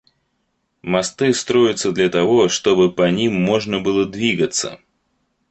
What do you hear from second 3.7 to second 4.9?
было двигаться.